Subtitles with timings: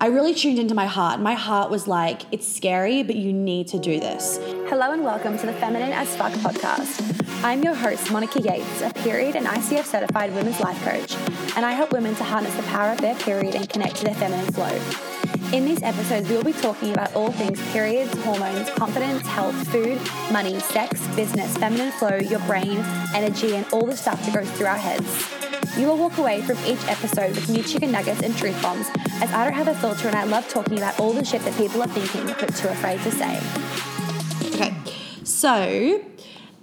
[0.00, 1.14] I really tuned into my heart.
[1.14, 4.38] And my heart was like, it's scary, but you need to do this.
[4.68, 7.02] Hello and welcome to the Feminine as Fuck podcast.
[7.42, 11.16] I'm your host, Monica Yates, a period and ICF certified women's life coach,
[11.56, 14.14] and I help women to harness the power of their period and connect to their
[14.14, 14.70] feminine flow.
[15.52, 20.00] In these episodes, we will be talking about all things periods, hormones, confidence, health, food,
[20.30, 22.78] money, sex, business, feminine flow, your brain,
[23.16, 25.37] energy, and all the stuff that goes through our heads.
[25.78, 28.88] You will walk away from each episode with new chicken nuggets and truth bombs,
[29.22, 31.56] as I don't have a filter and I love talking about all the shit that
[31.56, 33.40] people are thinking but too afraid to say.
[34.48, 34.74] Okay,
[35.22, 36.02] so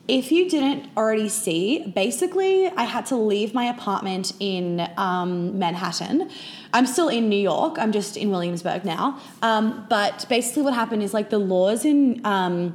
[0.10, 6.30] if you didn't already see, basically, I had to leave my apartment in um, Manhattan.
[6.74, 7.80] I'm still in New York.
[7.80, 9.22] I'm just in Williamsburg now.
[9.42, 12.74] Um, but basically, what happened is like the laws in um,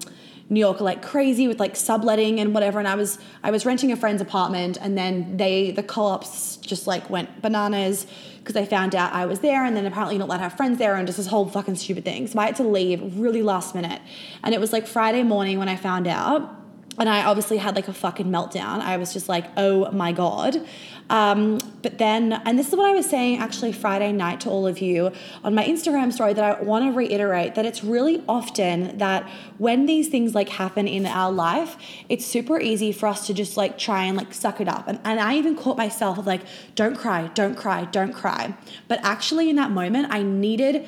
[0.50, 2.78] New York like crazy with like subletting and whatever.
[2.80, 6.86] And I was I was renting a friend's apartment, and then they the co-ops just
[6.86, 8.06] like went bananas
[8.38, 10.96] because they found out I was there, and then apparently not let her friends there,
[10.96, 12.26] and just this whole fucking stupid thing.
[12.26, 14.02] So I had to leave really last minute,
[14.42, 16.59] and it was like Friday morning when I found out.
[17.00, 18.80] And I obviously had like a fucking meltdown.
[18.80, 20.64] I was just like, oh my God.
[21.10, 24.66] Um, but then, and this is what I was saying actually Friday night to all
[24.66, 25.10] of you
[25.42, 29.28] on my Instagram story that I want to reiterate that it's really often that
[29.58, 31.76] when these things like happen in our life,
[32.08, 34.86] it's super easy for us to just like try and like suck it up.
[34.86, 36.42] And, and I even caught myself of like,
[36.76, 38.54] don't cry, don't cry, don't cry.
[38.86, 40.86] But actually, in that moment, I needed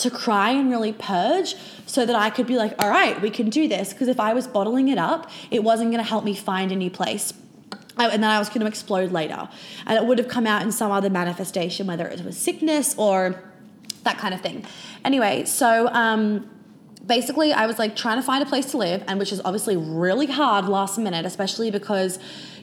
[0.00, 1.54] to cry and really purge
[1.86, 3.92] so that I could be like, all right, we can do this.
[3.92, 6.76] Because if I was bottling it up, it wasn't going to help me find a
[6.76, 7.32] new place
[8.08, 9.48] and then I was going to explode later.
[9.86, 13.42] And it would have come out in some other manifestation, whether it was sickness or
[14.04, 14.64] that kind of thing.
[15.04, 16.48] Anyway, so um,
[17.04, 19.76] basically, I was like trying to find a place to live, and which is obviously
[19.76, 22.18] really hard last minute, especially because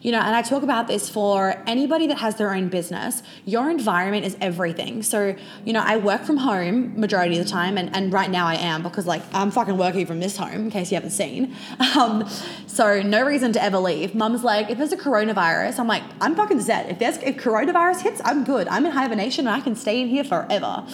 [0.08, 3.70] you know, and I talk about this for anybody that has their own business, your
[3.70, 5.04] environment is everything.
[5.04, 8.48] So, you know, I work from home majority of the time, and, and right now
[8.48, 11.54] I am because, like, I'm fucking working from this home, in case you haven't seen.
[11.98, 12.30] Um,
[12.68, 14.14] so, no reason to ever leave.
[14.14, 16.90] Mum's like, if there's a coronavirus, I'm like, I'm fucking set.
[16.90, 18.68] If there's if coronavirus hits, I'm good.
[18.68, 20.86] I'm in hibernation and I can stay in here forever.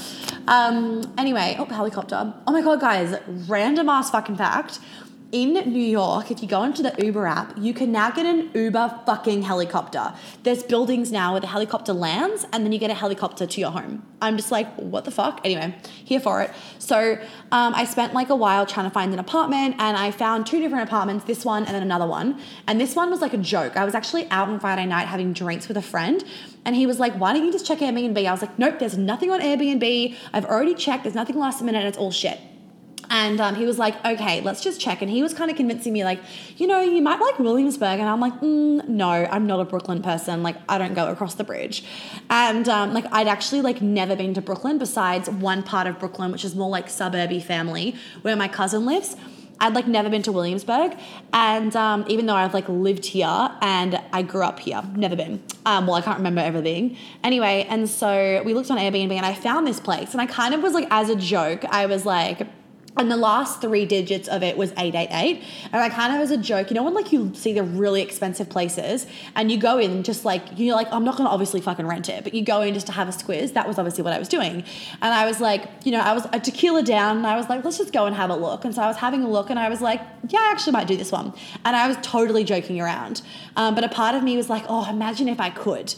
[0.48, 2.34] Um, anyway, oh, helicopter.
[2.48, 4.80] Oh my God, guys, random ass fucking fact
[5.34, 8.52] in New York, if you go into the Uber app, you can now get an
[8.54, 10.14] Uber fucking helicopter.
[10.44, 13.72] There's buildings now where the helicopter lands and then you get a helicopter to your
[13.72, 14.06] home.
[14.22, 15.42] I'm just like, what the fuck?
[15.44, 16.52] Anyway, here for it.
[16.78, 17.18] So
[17.52, 20.60] um, I spent like a while trying to find an apartment and I found two
[20.60, 22.40] different apartments, this one and then another one.
[22.68, 23.76] And this one was like a joke.
[23.76, 26.24] I was actually out on Friday night having drinks with a friend
[26.64, 28.24] and he was like, why don't you just check Airbnb?
[28.24, 30.16] I was like, nope, there's nothing on Airbnb.
[30.32, 31.06] I've already checked.
[31.06, 32.40] There's nothing last minute and it's all shit.
[33.10, 35.02] And um, he was like, okay, let's just check.
[35.02, 36.20] And he was kind of convincing me, like,
[36.58, 38.00] you know, you might like Williamsburg.
[38.00, 40.44] And I'm like, mm, no, I'm not a Brooklyn person.
[40.44, 41.84] Like, I don't go across the bridge.
[42.30, 46.32] And um, like, I'd actually like never been to Brooklyn besides one part of Brooklyn,
[46.32, 49.16] which is more like suburby family, where my cousin lives.
[49.60, 50.98] I'd like never been to Williamsburg,
[51.32, 55.42] and um, even though I've like lived here and I grew up here, never been.
[55.66, 56.98] Um, well, I can't remember everything.
[57.24, 60.54] Anyway, and so we looked on Airbnb and I found this place, and I kind
[60.54, 62.46] of was like, as a joke, I was like
[62.98, 66.38] and the last three digits of it was 888 and i kind of as a
[66.38, 70.04] joke you know when like you see the really expensive places and you go in
[70.04, 72.62] just like you're like i'm not going to obviously fucking rent it but you go
[72.62, 73.54] in just to have a squiz.
[73.54, 74.64] That was obviously what i was doing.
[75.02, 77.64] And i was like you know i was a tequila down and i was like
[77.64, 78.66] let's just go and have a look.
[78.66, 80.88] And so i was having a look and i was like yeah i actually might
[80.88, 81.34] do this one.
[81.66, 83.22] And i was totally joking around.
[83.56, 85.94] Um, but a part of me was like oh imagine if i could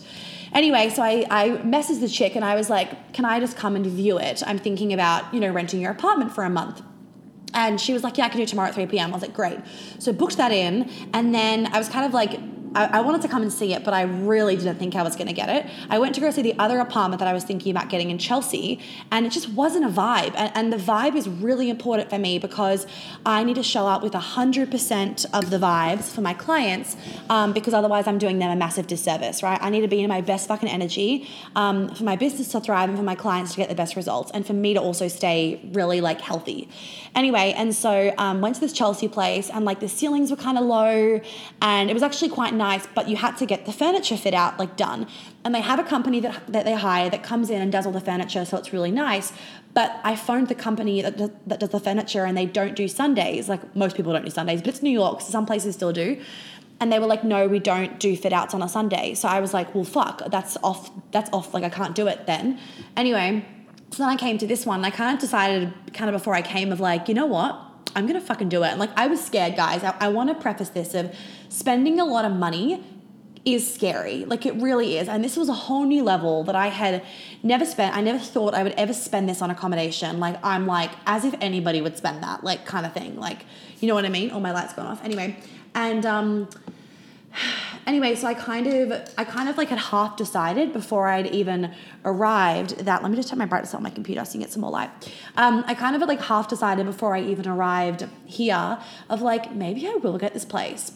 [0.53, 3.75] Anyway, so I, I messaged the chick and I was like, can I just come
[3.75, 4.43] and view it?
[4.45, 6.81] I'm thinking about, you know, renting your apartment for a month.
[7.53, 9.11] And she was like, yeah, I can do tomorrow at 3 p.m.
[9.11, 9.59] I was like, great.
[9.99, 10.89] So booked that in.
[11.13, 12.39] And then I was kind of like,
[12.75, 15.15] I, I, wanted to come and see it, but I really didn't think I was
[15.15, 15.71] going to get it.
[15.89, 18.17] I went to go see the other apartment that I was thinking about getting in
[18.17, 18.79] Chelsea,
[19.11, 20.33] and it just wasn't a vibe.
[20.35, 22.85] And, and the vibe is really important for me because
[23.25, 26.97] I need to show up with 100% of the vibes for my clients
[27.29, 29.59] um, because otherwise I'm doing them a massive disservice, right?
[29.61, 32.89] I need to be in my best fucking energy um, for my business to thrive
[32.89, 35.61] and for my clients to get the best results and for me to also stay
[35.71, 36.67] really like healthy.
[37.15, 40.57] Anyway, and so um, went to this Chelsea place and like the ceilings were kind
[40.57, 41.21] of low
[41.61, 44.33] and it was actually quite nice nice, but you had to get the furniture fit
[44.33, 45.07] out like done.
[45.43, 47.95] And they have a company that, that they hire that comes in and does all
[47.99, 49.27] the furniture, so it's really nice.
[49.73, 52.87] But I phoned the company that does, that does the furniture and they don't do
[52.87, 53.43] Sundays.
[53.53, 56.21] Like most people don't do Sundays, but it's New York, so some places still do.
[56.79, 59.13] And they were like, no, we don't do fit outs on a Sunday.
[59.13, 60.91] So I was like, well, fuck, that's off.
[61.11, 61.53] That's off.
[61.53, 62.59] Like I can't do it then.
[62.97, 63.45] Anyway,
[63.91, 64.83] so then I came to this one.
[64.83, 67.53] I kind of decided, kind of before I came, of like, you know what?
[67.95, 68.67] I'm gonna fucking do it.
[68.67, 69.83] And like I was scared, guys.
[69.83, 71.13] I, I want to preface this of
[71.49, 72.83] spending a lot of money
[73.45, 74.25] is scary.
[74.25, 75.07] Like it really is.
[75.07, 77.03] And this was a whole new level that I had
[77.43, 77.95] never spent.
[77.95, 80.19] I never thought I would ever spend this on accommodation.
[80.19, 83.19] Like I'm like, as if anybody would spend that, like kind of thing.
[83.19, 83.45] Like,
[83.79, 84.31] you know what I mean?
[84.31, 85.03] All my lights gone off.
[85.03, 85.37] Anyway.
[85.75, 86.49] And um
[87.85, 91.73] anyway, so I kind of I kind of like had half decided before I'd even
[92.03, 94.51] arrived that let me just turn my brightness on my computer so you can get
[94.51, 94.89] some more light.
[95.35, 98.79] Um, I kind of had like half decided before I even arrived here
[99.09, 100.93] of like maybe I will get this place.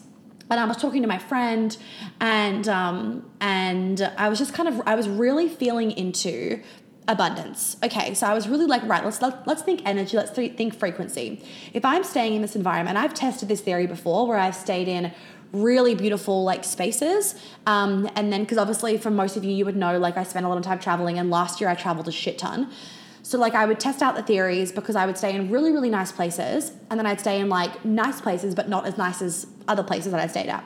[0.50, 1.76] And I was talking to my friend,
[2.20, 6.60] and um, and I was just kind of I was really feeling into
[7.06, 7.76] abundance.
[7.82, 10.74] Okay, so I was really like, right, let's let, let's think energy, let's th- think
[10.74, 11.42] frequency.
[11.72, 15.12] If I'm staying in this environment, I've tested this theory before where I've stayed in
[15.52, 17.34] really beautiful like spaces.
[17.66, 20.46] Um, and then because obviously for most of you, you would know like I spent
[20.46, 22.70] a lot of time traveling, and last year I traveled a shit ton.
[23.22, 25.90] So like I would test out the theories because I would stay in really really
[25.90, 29.46] nice places, and then I'd stay in like nice places but not as nice as
[29.68, 30.64] other places that I stayed at.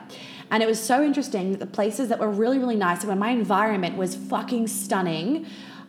[0.51, 3.29] And it was so interesting that the places that were really really nice, when my
[3.29, 5.45] environment was fucking stunning.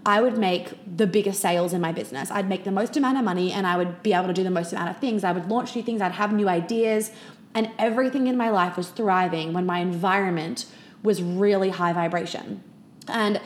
[0.08, 2.30] I would make the biggest sales in my business.
[2.30, 4.52] I'd make the most amount of money and I would be able to do the
[4.52, 5.24] most amount of things.
[5.24, 7.10] I would launch new things, I'd have new ideas,
[7.56, 10.66] and everything in my life was thriving when my environment
[11.02, 12.62] was really high vibration.
[13.08, 13.40] And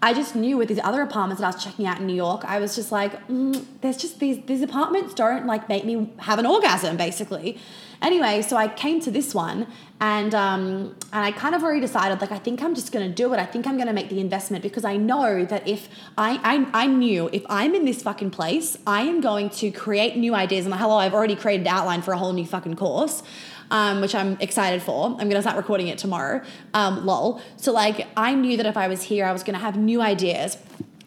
[0.00, 2.44] I just knew with these other apartments that I was checking out in New York,
[2.44, 6.38] I was just like, mm, there's just these these apartments don't like make me have
[6.38, 7.58] an orgasm, basically.
[8.02, 9.66] Anyway, so I came to this one
[10.00, 13.32] and um, and I kind of already decided like I think I'm just gonna do
[13.32, 13.40] it.
[13.40, 16.86] I think I'm gonna make the investment because I know that if I I, I
[16.86, 20.66] knew if I'm in this fucking place, I am going to create new ideas.
[20.66, 23.22] And hello, I've already created an outline for a whole new fucking course
[23.70, 25.16] um, which I'm excited for.
[25.18, 26.42] I'm gonna start recording it tomorrow.
[26.74, 27.40] Um, lol.
[27.56, 30.58] So like I knew that if I was here, I was gonna have new ideas.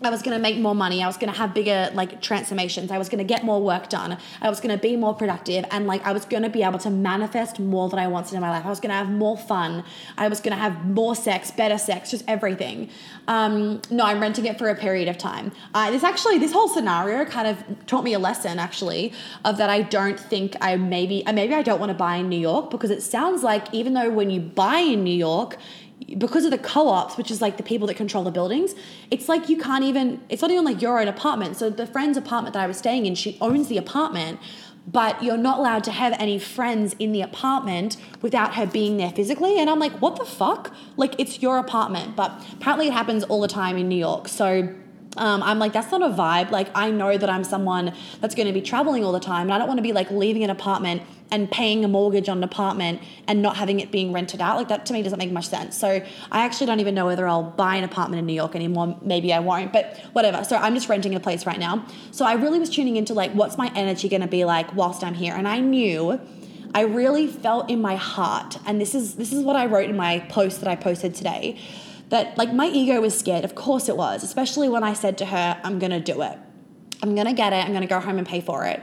[0.01, 1.03] I was going to make more money.
[1.03, 2.89] I was going to have bigger like transformations.
[2.89, 4.17] I was going to get more work done.
[4.41, 6.79] I was going to be more productive and like I was going to be able
[6.79, 8.65] to manifest more that I wanted in my life.
[8.65, 9.83] I was going to have more fun.
[10.17, 12.89] I was going to have more sex, better sex, just everything.
[13.27, 15.51] Um, no, I'm renting it for a period of time.
[15.73, 19.11] Uh, this actually, this whole scenario kind of taught me a lesson actually
[19.43, 22.39] of that I don't think I maybe, maybe I don't want to buy in New
[22.39, 25.57] York because it sounds like even though when you buy in New York,
[26.17, 28.73] because of the co-ops which is like the people that control the buildings
[29.11, 31.57] it's like you can't even it's not even like your own apartment.
[31.57, 34.39] So the friend's apartment that i was staying in she owns the apartment
[34.87, 39.11] but you're not allowed to have any friends in the apartment without her being there
[39.11, 39.59] physically.
[39.59, 40.73] And i'm like what the fuck?
[40.97, 42.15] Like it's your apartment.
[42.15, 44.27] But apparently it happens all the time in new york.
[44.27, 44.73] So
[45.17, 46.51] um, I'm like, that's not a vibe.
[46.51, 49.53] Like, I know that I'm someone that's going to be traveling all the time, and
[49.53, 52.43] I don't want to be like leaving an apartment and paying a mortgage on an
[52.43, 54.57] apartment and not having it being rented out.
[54.57, 55.77] Like, that to me doesn't make much sense.
[55.77, 58.97] So, I actually don't even know whether I'll buy an apartment in New York anymore.
[59.01, 60.43] Maybe I won't, but whatever.
[60.43, 61.85] So, I'm just renting a place right now.
[62.11, 65.03] So, I really was tuning into like, what's my energy going to be like whilst
[65.03, 65.33] I'm here?
[65.35, 66.19] And I knew.
[66.71, 69.97] I really felt in my heart, and this is this is what I wrote in
[69.97, 71.57] my post that I posted today
[72.09, 73.45] that like my ego was scared.
[73.45, 76.37] Of course it was, especially when I said to her, I'm going to do it.
[77.01, 77.63] I'm going to get it.
[77.63, 78.81] I'm going to go home and pay for it.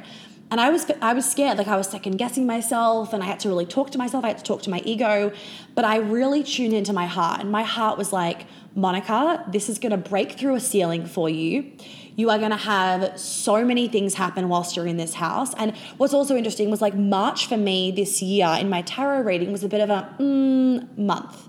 [0.51, 3.41] And I was I was scared, like I was second guessing myself and I had
[3.41, 4.25] to really talk to myself.
[4.25, 5.33] I had to talk to my ego,
[5.75, 9.79] but I really tuned into my heart and my heart was like, "Monica, this is
[9.79, 11.73] going to break through a ceiling for you."
[12.17, 15.55] you are going to have so many things happen whilst you're in this house.
[15.59, 19.53] And what's also interesting was like March for me this year in my tarot reading
[19.53, 21.47] was a bit of a mm, month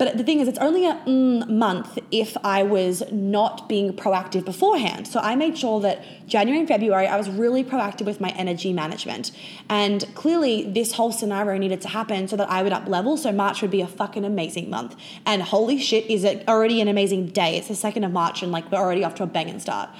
[0.00, 4.46] but the thing is, it's only a mm, month if I was not being proactive
[4.46, 5.06] beforehand.
[5.06, 8.72] So I made sure that January and February, I was really proactive with my energy
[8.72, 9.30] management.
[9.68, 13.18] And clearly, this whole scenario needed to happen so that I would up level.
[13.18, 14.96] So March would be a fucking amazing month.
[15.26, 17.58] And holy shit, is it already an amazing day?
[17.58, 19.90] It's the 2nd of March, and like we're already off to a banging start.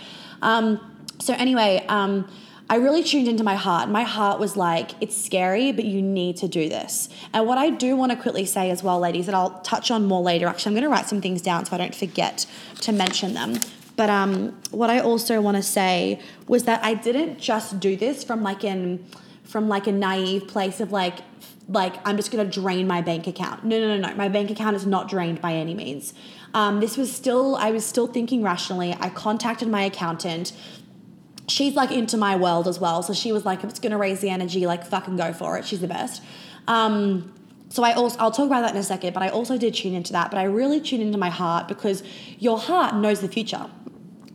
[0.41, 0.81] Um,
[1.19, 2.27] so, anyway, um,
[2.71, 3.89] I really tuned into my heart.
[3.89, 7.09] My heart was like, it's scary, but you need to do this.
[7.33, 10.07] And what I do want to quickly say as well, ladies, that I'll touch on
[10.07, 10.47] more later.
[10.47, 12.47] Actually, I'm going to write some things down so I don't forget
[12.83, 13.59] to mention them.
[13.97, 18.23] But um, what I also want to say was that I didn't just do this
[18.23, 19.05] from like an
[19.43, 21.19] from like a naive place of like
[21.69, 23.65] like I'm just gonna drain my bank account.
[23.65, 24.15] No, no, no, no.
[24.15, 26.15] My bank account is not drained by any means.
[26.55, 28.97] Um, this was still I was still thinking rationally.
[29.01, 30.53] I contacted my accountant
[31.51, 33.03] she's like into my world as well.
[33.03, 35.65] So she was like, it's gonna raise the energy, like fucking go for it.
[35.67, 36.23] She's the best.
[36.69, 37.33] Um,
[37.69, 39.95] so I also I'll talk about that in a second, but I also did tune
[39.95, 40.31] into that.
[40.31, 42.03] But I really tune into my heart because
[42.39, 43.67] your heart knows the future.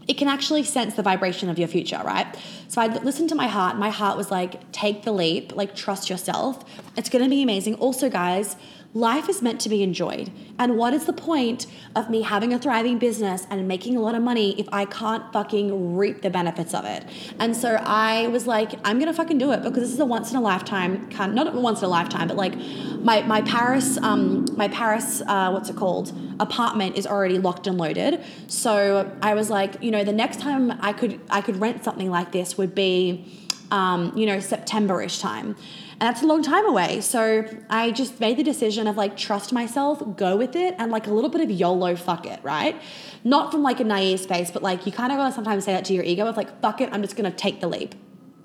[0.08, 2.28] It can actually sense the vibration of your future, right?
[2.68, 3.78] So I listened to my heart.
[3.78, 6.64] My heart was like, take the leap, like trust yourself.
[6.96, 7.76] It's gonna be amazing.
[7.76, 8.56] Also, guys,
[8.96, 10.32] life is meant to be enjoyed.
[10.58, 14.16] And what is the point of me having a thriving business and making a lot
[14.16, 17.04] of money if I can't fucking reap the benefits of it?
[17.38, 20.32] And so I was like, I'm gonna fucking do it because this is a once
[20.32, 22.56] in a lifetime kind of, not once in a lifetime, but like
[23.04, 27.78] my my Paris um my Paris uh, what's it called apartment is already locked and
[27.78, 28.24] loaded.
[28.48, 32.10] So I was like, you know, the next time I could I could rent something
[32.10, 33.26] like this would be
[33.72, 35.56] um, you know, September-ish time.
[36.00, 37.00] And that's a long time away.
[37.00, 41.08] So I just made the decision of like trust myself, go with it, and like
[41.08, 42.80] a little bit of YOLO fuck it, right?
[43.24, 45.86] Not from like a naive space, but like you kind of gotta sometimes say that
[45.86, 47.96] to your ego of like, fuck it, I'm just gonna take the leap.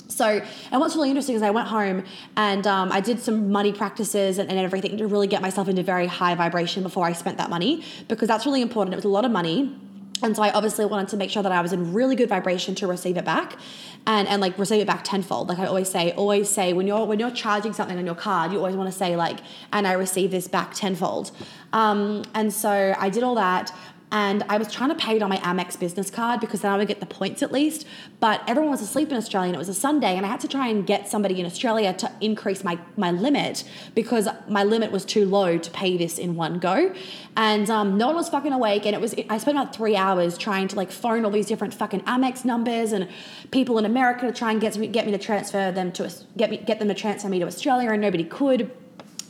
[0.08, 2.04] So, and what's really interesting is I went home
[2.36, 5.82] and um, I did some money practices and, and, everything to really get myself into
[5.82, 8.94] very high vibration before I spent that money because that's really important.
[8.94, 9.74] It was a lot of money.
[10.22, 12.74] And so I obviously wanted to make sure that I was in really good vibration
[12.76, 13.58] to receive it back
[14.06, 15.48] and, and like receive it back tenfold.
[15.48, 18.52] Like I always say, always say when you're when you're charging something on your card,
[18.52, 19.40] you always want to say like,
[19.72, 21.30] and I receive this back tenfold.
[21.72, 23.72] Um, and so I did all that
[24.12, 26.76] and I was trying to pay it on my Amex business card because then I
[26.76, 27.86] would get the points at least.
[28.18, 30.48] But everyone was asleep in Australia and it was a Sunday, and I had to
[30.48, 33.64] try and get somebody in Australia to increase my, my limit
[33.94, 36.92] because my limit was too low to pay this in one go.
[37.36, 40.36] And um, no one was fucking awake, and it was I spent about three hours
[40.36, 43.08] trying to like phone all these different fucking Amex numbers and
[43.52, 46.50] people in America to try and get me, get me to transfer them to get
[46.50, 48.72] me get them to transfer me to Australia, and nobody could.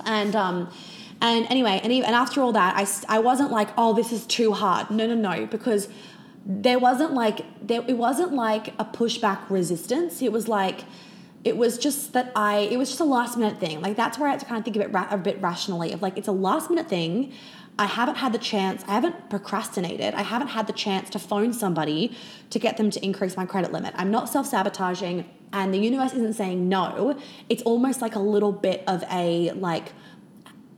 [0.07, 0.73] And um,
[1.21, 4.25] and anyway, and, even, and after all that, I, I wasn't like, oh, this is
[4.27, 4.91] too hard.
[4.91, 5.89] No, no, no, because
[6.47, 10.23] there wasn't like, there, it wasn't like a pushback resistance.
[10.23, 10.85] It was like,
[11.45, 13.81] it was just that I, it was just a last minute thing.
[13.81, 15.93] Like that's where I had to kind of think of it ra- a bit rationally
[15.93, 17.33] of like, it's a last minute thing.
[17.79, 21.55] I haven't had the chance, I haven't procrastinated, I haven't had the chance to phone
[21.55, 22.15] somebody
[22.51, 23.95] to get them to increase my credit limit.
[23.97, 27.19] I'm not self sabotaging and the universe isn't saying no.
[27.49, 29.93] It's almost like a little bit of a like,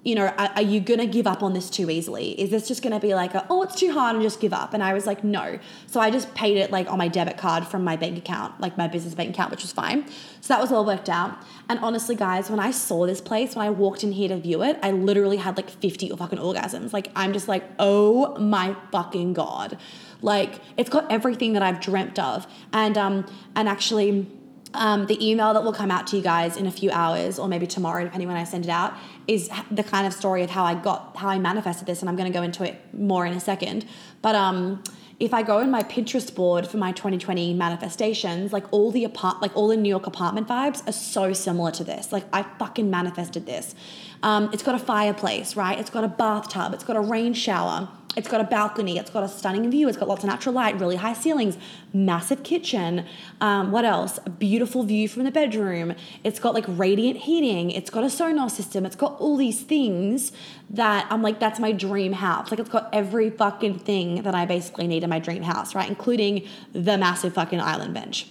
[0.05, 2.31] you know, are, are you going to give up on this too easily?
[2.41, 4.53] Is this just going to be like, a, oh, it's too hard and just give
[4.53, 4.75] up?
[4.75, 5.61] And I was like, no.
[5.87, 8.77] So I just paid it like on my debit card from my bank account, like
[8.77, 10.09] my business bank account, which was fine.
[10.41, 11.39] So that was all worked out.
[11.69, 14.63] And honestly, guys, when I saw this place, when I walked in here to view
[14.65, 16.93] it, I literally had like 50 fucking orgasms.
[16.93, 19.79] Like, I'm just like, oh my fucking God.
[20.21, 22.47] Like, it's got everything that I've dreamt of.
[22.73, 24.27] And, um, and actually,
[24.75, 27.49] um, the email that will come out to you guys in a few hours or
[27.49, 28.95] maybe tomorrow, depending when I send it out,
[29.27, 32.01] is the kind of story of how I got, how I manifested this.
[32.01, 33.87] And I'm going to go into it more in a second.
[34.23, 34.83] But um,
[35.21, 39.41] if I go in my Pinterest board for my 2020 manifestations, like all the apart,
[39.41, 42.11] like all the New York apartment vibes are so similar to this.
[42.11, 43.75] Like I fucking manifested this.
[44.23, 45.79] Um, it's got a fireplace, right?
[45.79, 46.75] It's got a bathtub.
[46.75, 48.99] It's got a rain shower it's got a balcony.
[48.99, 49.89] It's got a stunning view.
[49.89, 51.57] It's got lots of natural light, really high ceilings,
[51.95, 53.07] massive kitchen.
[53.41, 54.19] Um, what else?
[54.27, 55.95] A beautiful view from the bedroom.
[56.23, 57.71] It's got like radiant heating.
[57.71, 58.85] It's got a Sonos system.
[58.85, 60.33] It's got all these things
[60.71, 62.51] that I'm like, that's my dream house.
[62.51, 65.89] Like, it's got every fucking thing that I basically need in my dream house, right?
[65.89, 68.27] Including the massive fucking island bench.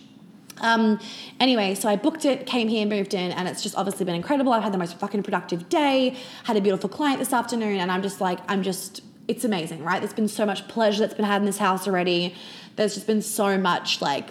[0.60, 1.00] Um,
[1.40, 4.54] anyway, so I booked it, came here, moved in, and it's just obviously been incredible.
[4.54, 8.04] I've had the most fucking productive day, had a beautiful client this afternoon, and I'm
[8.04, 10.02] just like, I'm just it's amazing, right?
[10.02, 12.36] There's been so much pleasure that's been had in this house already.
[12.76, 14.30] There's just been so much like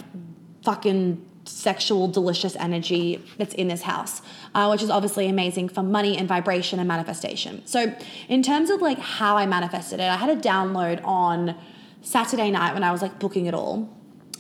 [0.63, 4.21] fucking sexual, delicious energy that's in this house,
[4.55, 7.63] uh, which is obviously amazing for money and vibration and manifestation.
[7.65, 7.95] So,
[8.29, 11.57] in terms of like how I manifested it, I had a download on
[12.03, 13.89] Saturday night when I was like booking it all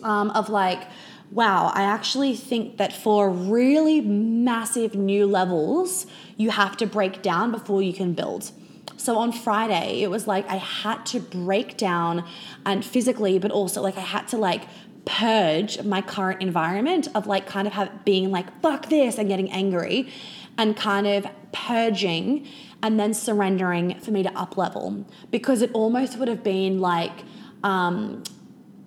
[0.03, 0.83] um, of like,
[1.31, 7.51] wow, I actually think that for really massive new levels, you have to break down
[7.51, 8.53] before you can build.
[9.01, 12.23] So on Friday, it was like I had to break down
[12.67, 14.65] and physically, but also like I had to like
[15.07, 19.51] purge my current environment of like kind of have, being like, fuck this, and getting
[19.53, 20.13] angry
[20.59, 22.47] and kind of purging
[22.83, 27.25] and then surrendering for me to up level because it almost would have been like,
[27.65, 28.23] um,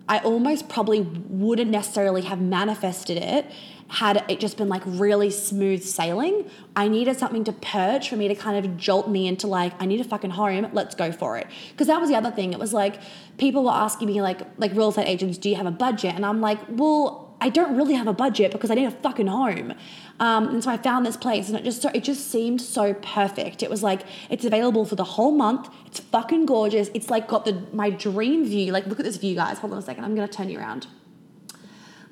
[0.08, 3.48] I almost probably wouldn't necessarily have manifested it
[3.90, 8.28] had it just been like really smooth sailing, I needed something to purge for me
[8.28, 11.38] to kind of jolt me into like, I need a fucking home, let's go for
[11.38, 11.48] it.
[11.72, 12.54] Because that was the other thing.
[12.54, 13.00] It was like
[13.38, 16.16] people were asking me like like real estate agents, do you have a budget?
[16.16, 19.28] And I'm like, well, I don't really have a budget because I need a fucking
[19.28, 19.74] home.
[20.22, 22.94] Um, and so I found this place, and it just so, it just seemed so
[22.94, 23.62] perfect.
[23.62, 25.70] It was like it's available for the whole month.
[25.86, 26.90] It's fucking gorgeous.
[26.94, 28.72] It's like got the my dream view.
[28.72, 29.60] Like look at this view, guys.
[29.60, 30.06] Hold on a second.
[30.06, 30.88] I'm gonna turn you around.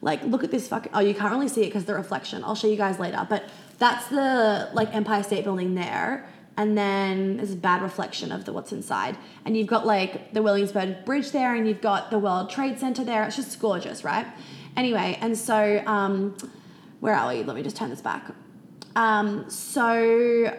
[0.02, 0.92] Like, look at this fucking.
[0.94, 2.44] Oh, you can't really see it because the reflection.
[2.44, 3.26] I'll show you guys later.
[3.30, 3.44] But
[3.78, 6.28] that's the like Empire State Building there,
[6.58, 9.16] and then there's a bad reflection of the what's inside.
[9.46, 13.04] And you've got like the Williamsburg Bridge there, and you've got the World Trade Center
[13.04, 13.24] there.
[13.24, 14.26] It's just gorgeous, right?
[14.76, 16.36] Anyway, and so um,
[17.00, 17.44] where are we?
[17.44, 18.26] Let me just turn this back.
[18.96, 20.52] Um, so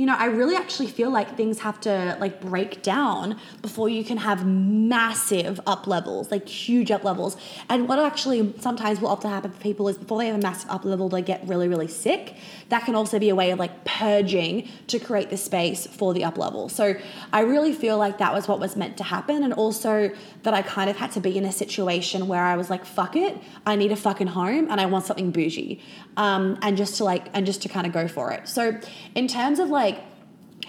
[0.00, 4.02] you know, I really actually feel like things have to like break down before you
[4.02, 7.36] can have massive up levels, like huge up levels.
[7.68, 10.70] And what actually sometimes will often happen for people is before they have a massive
[10.70, 12.36] up level, they get really, really sick.
[12.70, 16.24] That can also be a way of like purging to create the space for the
[16.24, 16.70] up level.
[16.70, 16.94] So
[17.30, 19.42] I really feel like that was what was meant to happen.
[19.42, 20.10] And also
[20.44, 23.16] that I kind of had to be in a situation where I was like, fuck
[23.16, 25.82] it, I need a fucking home and I want something bougie.
[26.16, 28.48] Um, and just to like, and just to kind of go for it.
[28.48, 28.80] So
[29.14, 29.89] in terms of like,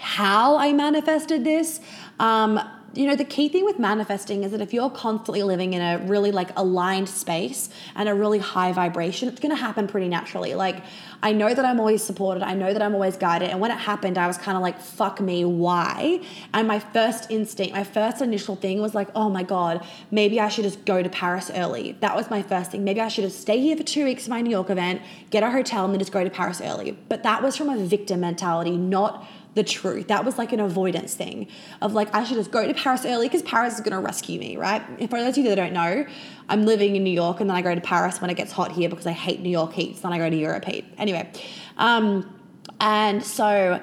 [0.02, 1.80] how I manifested this.
[2.18, 2.60] Um,
[2.94, 6.04] you know, the key thing with manifesting is that if you're constantly living in a
[6.06, 10.54] really like aligned space and a really high vibration, it's going to happen pretty naturally.
[10.54, 10.82] Like,
[11.22, 13.48] I know that I'm always supported, I know that I'm always guided.
[13.48, 16.20] And when it happened, I was kind of like, fuck me, why?
[16.52, 20.48] And my first instinct, my first initial thing was like, oh my God, maybe I
[20.48, 21.92] should just go to Paris early.
[22.00, 22.84] That was my first thing.
[22.84, 25.42] Maybe I should just stay here for two weeks for my New York event, get
[25.42, 26.98] a hotel, and then just go to Paris early.
[27.08, 30.08] But that was from a victim mentality, not the truth.
[30.08, 31.46] That was like an avoidance thing
[31.80, 34.38] of like, I should just go to Paris early because Paris is going to rescue
[34.38, 34.82] me, right?
[34.98, 36.06] If for those of you that don't know,
[36.48, 38.72] I'm living in New York and then I go to Paris when it gets hot
[38.72, 39.96] here because I hate New York heat.
[39.96, 40.86] So then I go to Europe heat.
[40.96, 41.30] Anyway,
[41.76, 42.38] um,
[42.80, 43.82] and so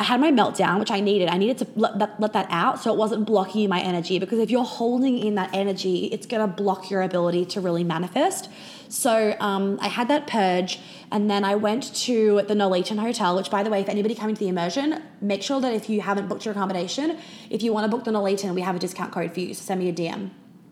[0.00, 1.28] I had my meltdown, which I needed.
[1.28, 4.38] I needed to let that, let that out so it wasn't blocking my energy because
[4.38, 8.48] if you're holding in that energy, it's going to block your ability to really manifest.
[8.88, 10.80] So um, I had that purge,
[11.12, 14.34] and then I went to the Nolitan Hotel, which, by the way, if anybody coming
[14.34, 17.18] to the immersion, make sure that if you haven't booked your accommodation,
[17.50, 19.52] if you want to book the Nolitan, we have a discount code for you.
[19.52, 20.30] So send me a DM.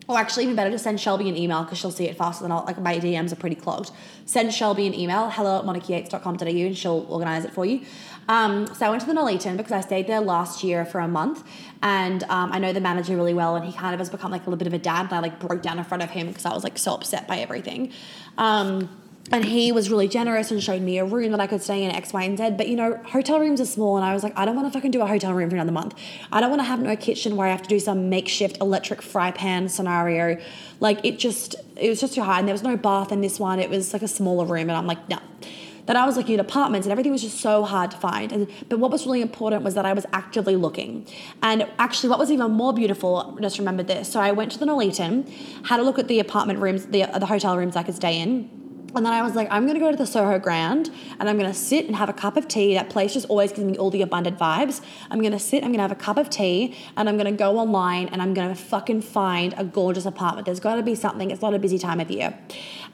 [0.09, 2.51] Or actually, even better, just send Shelby an email because she'll see it faster than
[2.51, 3.91] I'll, like my DMs are pretty clogged.
[4.25, 5.65] Send Shelby an email, hello at
[6.65, 7.81] and she'll organize it for you.
[8.29, 11.07] Um, so I went to the Nolitan because I stayed there last year for a
[11.07, 11.43] month,
[11.81, 14.43] and um, I know the manager really well, and he kind of has become like
[14.43, 15.05] a little bit of a dad.
[15.05, 17.27] And I like broke down in front of him because I was like so upset
[17.27, 17.91] by everything.
[18.37, 18.87] Um,
[19.31, 21.91] and he was really generous and showed me a room that I could stay in
[21.91, 22.51] X, Y, and Z.
[22.51, 24.77] But you know, hotel rooms are small, and I was like, I don't want to
[24.77, 25.95] fucking do a hotel room for another month.
[26.31, 29.01] I don't want to have no kitchen where I have to do some makeshift electric
[29.01, 30.39] fry pan scenario.
[30.79, 33.39] Like it just, it was just too hard, and there was no bath in this
[33.39, 33.59] one.
[33.59, 35.17] It was like a smaller room, and I'm like, no.
[35.89, 38.31] Then I was looking at apartments, and everything was just so hard to find.
[38.31, 41.07] And but what was really important was that I was actively looking.
[41.41, 44.07] And actually, what was even more beautiful, just remember this.
[44.07, 45.27] So I went to the Nolitan,
[45.65, 48.58] had a look at the apartment rooms, the the hotel rooms I could stay in
[48.95, 51.53] and then I was like, I'm gonna go to the Soho Grand and I'm gonna
[51.53, 52.73] sit and have a cup of tea.
[52.73, 54.81] That place just always gives me all the abundant vibes.
[55.09, 58.07] I'm gonna sit, I'm gonna have a cup of tea, and I'm gonna go online
[58.07, 60.45] and I'm gonna fucking find a gorgeous apartment.
[60.45, 62.37] There's gotta be something, it's not a busy time of year.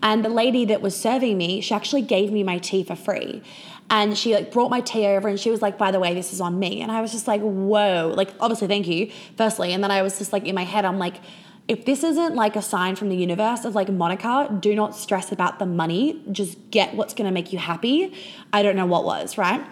[0.04, 3.42] And the lady that was serving me, she actually gave me my tea for free.
[3.90, 6.34] And she like brought my tea over and she was like, by the way, this
[6.34, 6.82] is on me.
[6.82, 9.74] And I was just like, whoa, like obviously thank you, firstly.
[9.74, 11.18] And then I was just like in my head, I'm like,
[11.68, 15.32] if this isn't like a sign from the universe of like Monica, do not stress
[15.32, 16.22] about the money.
[16.32, 18.14] Just get what's going to make you happy.
[18.54, 19.66] I don't know what was, right?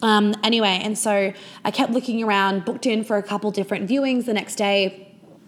[0.00, 1.32] Um, anyway, and so
[1.64, 5.04] I kept looking around, booked in for a couple different viewings the next day.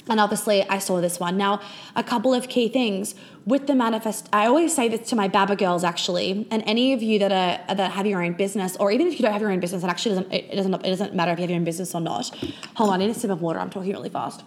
[0.08, 1.36] And obviously, I saw this one.
[1.36, 1.60] Now,
[1.94, 3.14] a couple of key things
[3.46, 4.28] with the manifest.
[4.32, 7.74] I always say this to my Baba girls, actually, and any of you that are
[7.74, 9.88] that have your own business, or even if you don't have your own business, it
[9.88, 12.28] actually doesn't it doesn't it doesn't matter if you have your own business or not.
[12.74, 13.60] Hold on, I need a sip of water.
[13.60, 14.42] I'm talking really fast.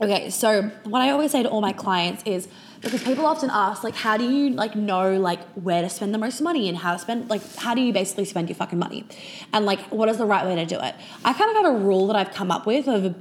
[0.00, 2.48] Okay, so what I always say to all my clients is
[2.82, 6.18] because people often ask like how do you like know like where to spend the
[6.18, 9.06] most money and how to spend like how do you basically spend your fucking money?
[9.54, 10.94] And like what is the right way to do it?
[11.24, 13.14] I kind of have a rule that i've come up with of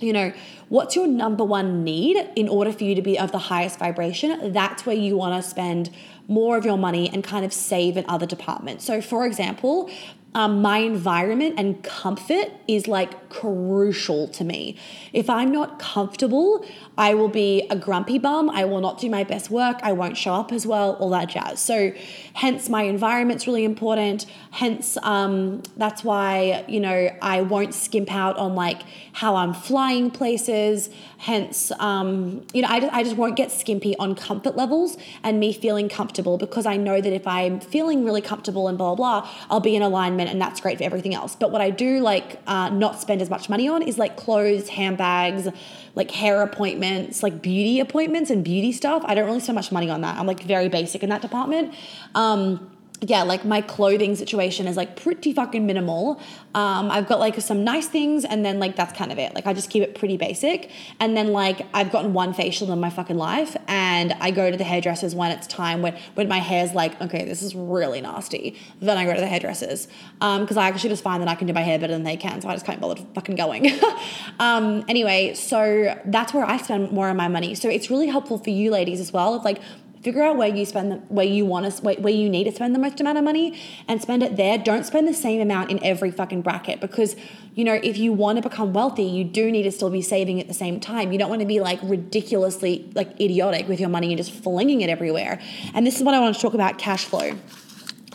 [0.00, 0.32] you know
[0.70, 4.52] what's your number one need in order for you to be of the highest vibration?
[4.52, 5.90] That's where you want to spend
[6.28, 8.86] more of your money and kind of save in other departments.
[8.86, 9.90] So for example
[10.34, 14.76] um, my environment and comfort is like crucial to me.
[15.12, 16.64] If I'm not comfortable,
[16.96, 18.48] I will be a grumpy bum.
[18.48, 19.78] I will not do my best work.
[19.82, 21.60] I won't show up as well, all that jazz.
[21.60, 21.92] So,
[22.34, 24.26] hence, my environment's really important.
[24.50, 30.10] Hence, um, that's why, you know, I won't skimp out on like how I'm flying
[30.10, 30.88] places.
[31.22, 35.38] Hence, um, you know, I just, I just won't get skimpy on comfort levels and
[35.38, 39.20] me feeling comfortable because I know that if I'm feeling really comfortable and blah, blah,
[39.20, 41.36] blah I'll be in alignment and that's great for everything else.
[41.36, 44.70] But what I do like uh, not spend as much money on is like clothes,
[44.70, 45.46] handbags,
[45.94, 49.04] like hair appointments, like beauty appointments and beauty stuff.
[49.06, 50.18] I don't really spend much money on that.
[50.18, 51.72] I'm like very basic in that department.
[52.16, 52.68] Um,
[53.04, 56.20] yeah, like my clothing situation is like pretty fucking minimal.
[56.54, 59.34] Um, I've got like some nice things, and then like that's kind of it.
[59.34, 60.70] Like I just keep it pretty basic.
[61.00, 64.56] And then like I've gotten one facial in my fucking life, and I go to
[64.56, 68.56] the hairdressers when it's time when when my hair's like okay, this is really nasty.
[68.80, 71.48] Then I go to the hairdressers because um, I actually just find that I can
[71.48, 73.68] do my hair better than they can, so I just can't bother fucking going.
[74.38, 77.56] um, anyway, so that's where I spend more of my money.
[77.56, 79.34] So it's really helpful for you ladies as well.
[79.34, 79.60] Of like
[80.02, 82.74] figure out where you spend the, where you want to where, you need to spend
[82.74, 84.58] the most amount of money and spend it there.
[84.58, 87.16] Don't spend the same amount in every fucking bracket because
[87.54, 90.40] you know if you want to become wealthy you do need to still be saving
[90.40, 91.12] at the same time.
[91.12, 94.80] You don't want to be like ridiculously like idiotic with your money and just flinging
[94.80, 95.40] it everywhere.
[95.74, 97.32] And this is what i want to talk about cash flow.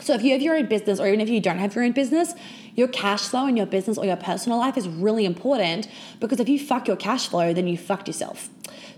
[0.00, 1.92] So if you have your own business or even if you don't have your own
[1.92, 2.34] business
[2.78, 5.88] your cash flow in your business or your personal life is really important
[6.20, 8.48] because if you fuck your cash flow then you fucked yourself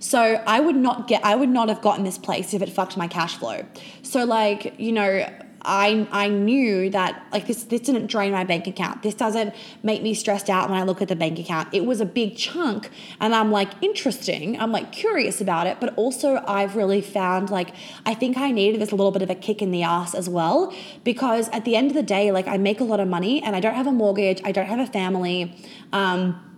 [0.01, 2.97] so I would not get I would not have gotten this place if it fucked
[2.97, 3.65] my cash flow.
[4.03, 5.29] So like, you know,
[5.63, 9.03] I I knew that like this this didn't drain my bank account.
[9.03, 11.69] This doesn't make me stressed out when I look at the bank account.
[11.73, 14.59] It was a big chunk and I'm like interesting.
[14.59, 17.75] I'm like curious about it, but also I've really found like
[18.07, 20.75] I think I needed this little bit of a kick in the ass as well
[21.05, 23.55] because at the end of the day like I make a lot of money and
[23.55, 25.57] I don't have a mortgage, I don't have a family.
[25.93, 26.50] Um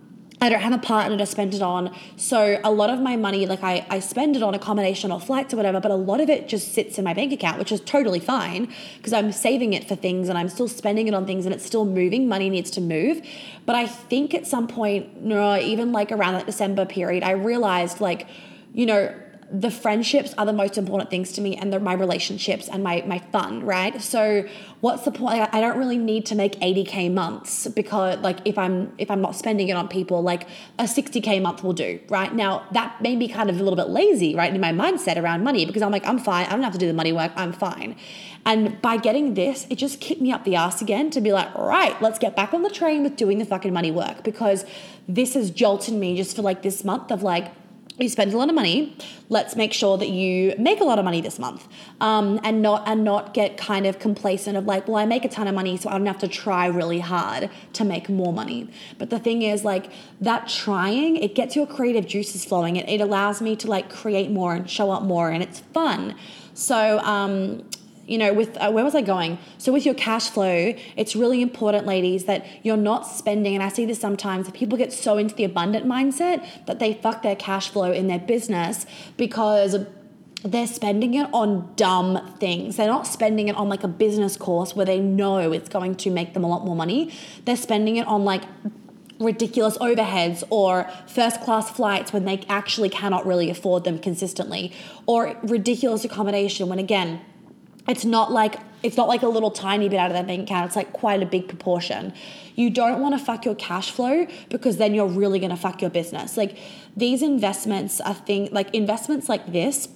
[0.43, 1.95] I don't have a partner to spend it on.
[2.17, 5.53] So a lot of my money, like I, I spend it on accommodation or flights
[5.53, 7.79] or whatever, but a lot of it just sits in my bank account, which is
[7.79, 11.45] totally fine because I'm saving it for things and I'm still spending it on things
[11.45, 12.27] and it's still moving.
[12.27, 13.25] Money needs to move.
[13.65, 18.27] But I think at some point, even like around that December period, I realized like,
[18.73, 19.15] you know,
[19.53, 23.19] the friendships are the most important things to me and my relationships and my, my
[23.19, 24.01] fun, right?
[24.01, 24.47] So
[24.81, 25.47] what's the point?
[25.53, 29.35] I don't really need to make 80k months because like if I'm if I'm not
[29.35, 30.47] spending it on people, like
[30.79, 32.33] a 60k month will do, right?
[32.33, 34.51] Now that may be kind of a little bit lazy, right?
[34.51, 36.87] In my mindset around money because I'm like, I'm fine, I don't have to do
[36.87, 37.95] the money work, I'm fine.
[38.47, 41.53] And by getting this, it just kicked me up the ass again to be like,
[41.55, 44.65] right, let's get back on the train with doing the fucking money work because
[45.07, 47.51] this has jolted me just for like this month of like,
[47.99, 48.95] you spend a lot of money
[49.29, 51.67] let's make sure that you make a lot of money this month
[52.01, 55.29] um, and not and not get kind of complacent of like well i make a
[55.29, 58.69] ton of money so i don't have to try really hard to make more money.
[58.97, 59.89] But the thing is like
[60.21, 62.75] that trying it gets your creative juices flowing.
[62.75, 66.15] It, it allows me to like create more and show up more and it's fun.
[66.53, 67.63] So um,
[68.05, 69.37] you know, with uh, where was I going?
[69.57, 73.55] So with your cash flow, it's really important, ladies, that you're not spending.
[73.55, 74.49] And I see this sometimes.
[74.51, 78.19] People get so into the abundant mindset that they fuck their cash flow in their
[78.19, 78.85] business
[79.15, 79.77] because
[80.43, 82.75] they're spending it on dumb things.
[82.75, 86.11] They're not spending it on like a business course where they know it's going to
[86.11, 87.13] make them a lot more money.
[87.45, 88.43] They're spending it on like
[89.19, 94.73] ridiculous overheads or first class flights when they actually cannot really afford them consistently
[95.05, 97.21] or ridiculous accommodation when again
[97.87, 100.67] it's not like it's not like a little tiny bit out of that bank account.
[100.67, 102.13] It's like quite a big proportion.
[102.55, 105.81] You don't want to fuck your cash flow because then you're really going to fuck
[105.81, 106.35] your business.
[106.37, 106.57] Like
[106.95, 109.89] these investments i think like investments like this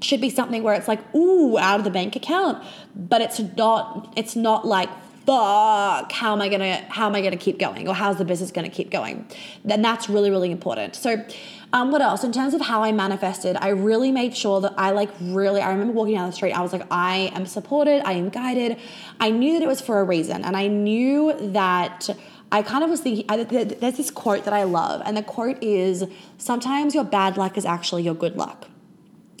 [0.00, 2.62] should be something where it's like ooh out of the bank account.
[2.94, 4.88] But it's not it's not like
[5.26, 7.88] fuck how am i gonna how am i gonna keep going?
[7.88, 9.26] Or how's the business gonna keep going?
[9.64, 10.94] Then that's really really important.
[10.94, 11.24] So
[11.72, 12.24] um, what else?
[12.24, 15.70] In terms of how I manifested, I really made sure that I like really, I
[15.70, 18.78] remember walking down the street, I was like, I am supported, I am guided.
[19.20, 20.44] I knew that it was for a reason.
[20.44, 22.08] And I knew that
[22.50, 25.02] I kind of was thinking, there's this quote that I love.
[25.04, 26.04] And the quote is,
[26.38, 28.68] sometimes your bad luck is actually your good luck.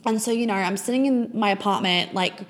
[0.04, 2.40] And so, you know, I'm sitting in my apartment, like,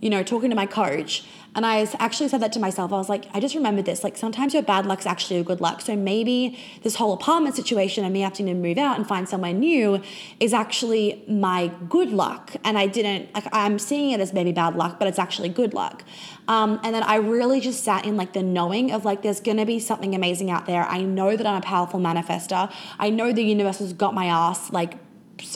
[0.00, 1.24] you know, talking to my coach.
[1.54, 2.92] And I actually said that to myself.
[2.92, 4.04] I was like, I just remembered this.
[4.04, 5.80] Like, sometimes your bad luck's actually your good luck.
[5.80, 9.54] So maybe this whole apartment situation and me having to move out and find somewhere
[9.54, 10.02] new
[10.38, 12.52] is actually my good luck.
[12.62, 15.72] And I didn't, like, I'm seeing it as maybe bad luck, but it's actually good
[15.72, 16.04] luck.
[16.46, 19.66] Um, and then I really just sat in like the knowing of like, there's gonna
[19.66, 20.84] be something amazing out there.
[20.84, 22.70] I know that I'm a powerful manifester.
[22.98, 24.98] I know the universe has got my ass like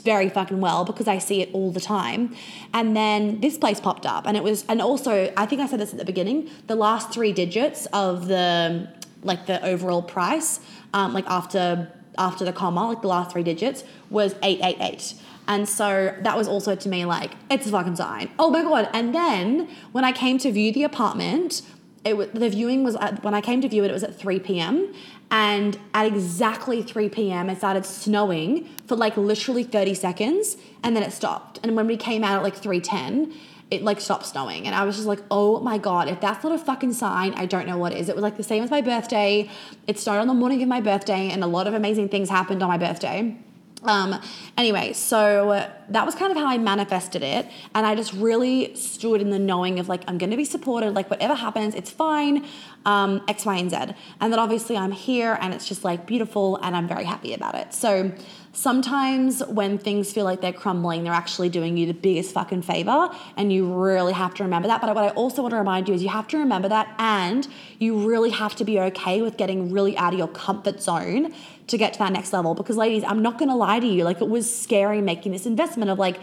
[0.05, 2.35] very fucking well because I see it all the time.
[2.73, 5.81] And then this place popped up, and it was, and also I think I said
[5.81, 6.51] this at the beginning.
[6.67, 8.89] The last three digits of the
[9.23, 10.61] like the overall price,
[10.95, 15.15] um, like after after the comma, like the last three digits was eight eight eight.
[15.49, 18.31] And so that was also to me like it's a fucking sign.
[18.39, 18.89] Oh my god!
[18.93, 21.63] And then when I came to view the apartment,
[22.05, 24.15] it was, the viewing was at, when I came to view it, it was at
[24.15, 24.93] 3 p.m.
[25.31, 31.03] And at exactly 3 p.m., it started snowing for like literally 30 seconds, and then
[31.03, 31.61] it stopped.
[31.63, 33.33] And when we came out at like 3:10,
[33.71, 36.09] it like stopped snowing, and I was just like, "Oh my god!
[36.09, 38.43] If that's not a fucking sign, I don't know what is." It was like the
[38.43, 39.49] same as my birthday.
[39.87, 42.63] It started on the morning of my birthday, and a lot of amazing things happened
[42.63, 43.37] on my birthday.
[43.83, 44.21] Um,
[44.59, 47.47] anyway, so that was kind of how I manifested it.
[47.75, 50.95] And I just really stood in the knowing of like, I'm going to be supported,
[50.95, 52.47] like, whatever happens, it's fine,
[52.85, 53.77] um, X, Y, and Z.
[54.21, 57.55] And then obviously I'm here and it's just like beautiful and I'm very happy about
[57.55, 57.73] it.
[57.73, 58.13] So
[58.53, 63.09] sometimes when things feel like they're crumbling, they're actually doing you the biggest fucking favor.
[63.37, 64.81] And you really have to remember that.
[64.81, 67.47] But what I also want to remind you is you have to remember that and
[67.79, 71.33] you really have to be okay with getting really out of your comfort zone
[71.69, 72.55] to get to that next level.
[72.55, 74.05] Because, ladies, I'm not going to lie to you.
[74.05, 76.19] Like, it was scary making this investment of like,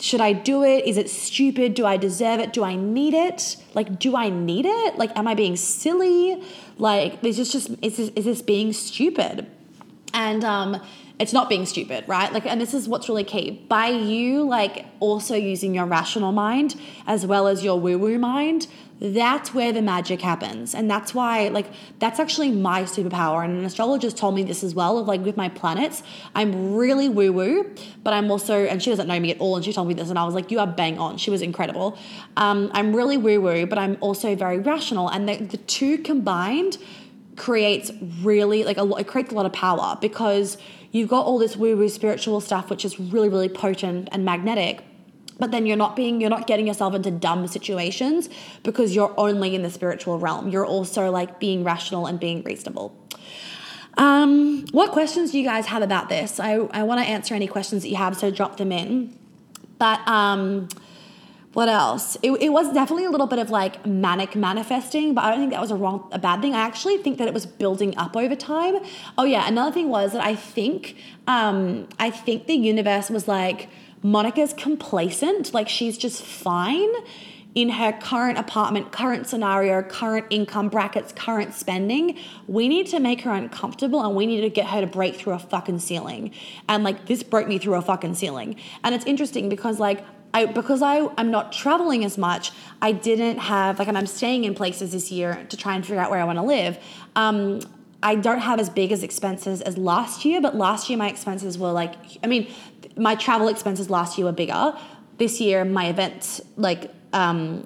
[0.00, 0.84] should I do it?
[0.84, 1.74] Is it stupid?
[1.74, 2.52] Do I deserve it?
[2.52, 3.56] Do I need it?
[3.74, 4.96] Like, do I need it?
[4.96, 6.42] Like, am I being silly?
[6.78, 9.46] Like, is this just is this, is this being stupid?
[10.14, 10.80] And um,
[11.18, 12.32] it's not being stupid, right?
[12.32, 13.64] Like, and this is what's really key.
[13.68, 16.76] By you, like, also using your rational mind
[17.06, 18.68] as well as your woo woo mind,
[19.00, 20.74] that's where the magic happens.
[20.74, 21.66] And that's why, like,
[21.98, 23.44] that's actually my superpower.
[23.44, 26.02] And an astrologist told me this as well of like with my planets,
[26.34, 27.70] I'm really woo woo,
[28.02, 29.56] but I'm also, and she doesn't know me at all.
[29.56, 31.16] And she told me this, and I was like, you are bang on.
[31.16, 31.98] She was incredible.
[32.36, 35.08] Um, I'm really woo woo, but I'm also very rational.
[35.08, 36.78] And the, the two combined
[37.36, 40.58] creates really, like, a lot, it creates a lot of power because
[40.90, 44.84] you've got all this woo woo spiritual stuff, which is really, really potent and magnetic
[45.38, 48.28] but then you're not being you're not getting yourself into dumb situations
[48.62, 50.48] because you're only in the spiritual realm.
[50.48, 52.94] You're also like being rational and being reasonable.
[53.96, 56.38] Um, what questions do you guys have about this?
[56.38, 59.16] I, I want to answer any questions that you have so drop them in.
[59.78, 60.68] But um,
[61.54, 62.16] what else?
[62.22, 65.52] It, it was definitely a little bit of like manic manifesting but i don't think
[65.52, 66.54] that was a wrong a bad thing.
[66.54, 68.76] I actually think that it was building up over time.
[69.16, 73.68] Oh yeah another thing was that i think um, i think the universe was like
[74.02, 76.92] Monica's complacent, like she's just fine
[77.54, 82.16] in her current apartment, current scenario, current income brackets, current spending.
[82.46, 85.32] We need to make her uncomfortable and we need to get her to break through
[85.32, 86.32] a fucking ceiling.
[86.68, 88.56] And like this broke me through a fucking ceiling.
[88.84, 93.38] And it's interesting because like I, because I, I'm not traveling as much, I didn't
[93.38, 96.24] have, like, I'm staying in places this year to try and figure out where I
[96.24, 96.78] want to live.
[97.16, 97.60] Um,
[98.02, 101.58] I don't have as big as expenses as last year, but last year my expenses
[101.58, 102.46] were like, I mean,
[102.96, 104.76] my travel expenses last year were bigger.
[105.16, 107.62] This year, my events like um,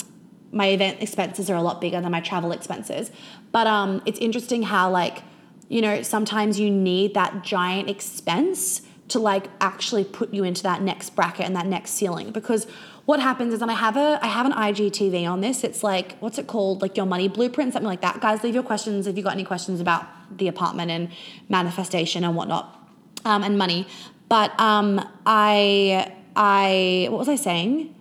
[0.51, 3.11] my event expenses are a lot bigger than my travel expenses.
[3.53, 5.23] But um, it's interesting how like
[5.69, 10.83] you know sometimes you need that giant expense to like actually put you into that
[10.83, 12.67] next bracket and that next ceiling because
[13.05, 15.65] what happens is and I have a I have an IGTV on this.
[15.65, 16.83] It's like what's it called?
[16.83, 18.21] Like your money blueprint, something like that.
[18.21, 21.11] Guys, leave your questions if you got any questions about the apartment and
[21.49, 22.79] manifestation and whatnot.
[23.25, 23.87] Um, and money.
[24.33, 27.95] But um, I, I, what was I saying?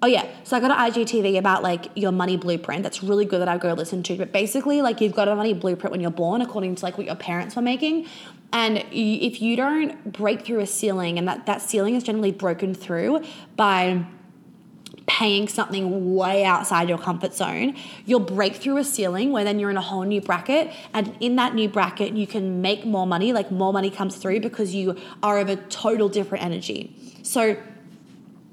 [0.00, 2.84] Oh yeah, so I got an IGTV about like your money blueprint.
[2.84, 4.16] That's really good that I go listen to.
[4.16, 7.06] But basically, like you've got a money blueprint when you're born, according to like what
[7.06, 8.06] your parents were making.
[8.52, 12.74] And if you don't break through a ceiling, and that that ceiling is generally broken
[12.74, 13.24] through
[13.56, 14.04] by
[15.08, 17.74] paying something way outside your comfort zone,
[18.06, 20.70] you'll break through a ceiling where then you're in a whole new bracket.
[20.94, 24.40] And in that new bracket, you can make more money, like more money comes through
[24.40, 26.94] because you are of a total different energy.
[27.22, 27.56] So,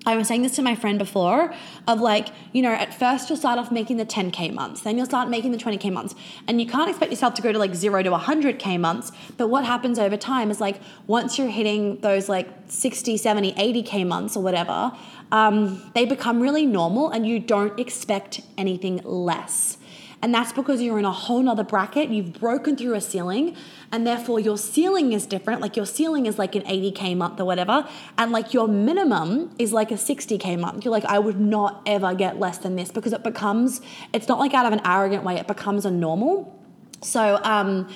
[0.06, 1.54] I was saying this to my friend before
[1.88, 5.06] of like, you know, at first you'll start off making the 10K months, then you'll
[5.06, 6.16] start making the 20K months.
[6.48, 9.12] And you can't expect yourself to go to like zero to 100K months.
[9.38, 14.06] But what happens over time is like once you're hitting those like 60, 70, 80K
[14.06, 14.92] months or whatever,
[15.32, 19.78] um, they become really normal and you don't expect anything less.
[20.26, 22.10] And that's because you're in a whole nother bracket.
[22.10, 23.56] You've broken through a ceiling,
[23.92, 25.62] and therefore your ceiling is different.
[25.62, 27.88] Like your ceiling is like an 80K month or whatever.
[28.18, 30.84] And like your minimum is like a 60K month.
[30.84, 33.82] You're like, I would not ever get less than this because it becomes,
[34.14, 36.60] it's not like out of an arrogant way, it becomes a normal.
[37.04, 37.88] So, um,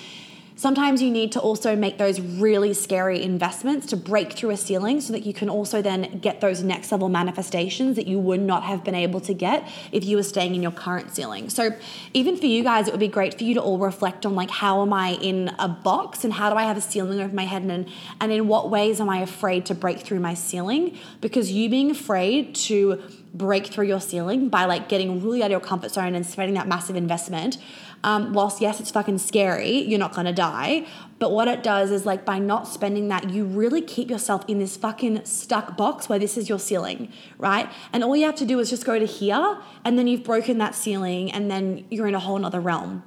[0.59, 4.99] Sometimes you need to also make those really scary investments to break through a ceiling
[4.99, 8.63] so that you can also then get those next level manifestations that you would not
[8.63, 11.49] have been able to get if you were staying in your current ceiling.
[11.49, 11.69] So,
[12.13, 14.49] even for you guys, it would be great for you to all reflect on like,
[14.49, 17.45] how am I in a box and how do I have a ceiling over my
[17.45, 17.61] head?
[17.61, 17.87] And,
[18.19, 20.97] and in what ways am I afraid to break through my ceiling?
[21.21, 23.01] Because you being afraid to
[23.33, 26.55] break through your ceiling by like getting really out of your comfort zone and spending
[26.55, 27.57] that massive investment
[28.03, 30.85] um, whilst yes, it's fucking scary, you're not gonna die.
[31.19, 34.59] But what it does is like by not spending that, you really keep yourself in
[34.59, 37.69] this fucking stuck box where this is your ceiling, right?
[37.91, 40.57] And all you have to do is just go to here, and then you've broken
[40.59, 43.03] that ceiling, and then you're in a whole nother realm.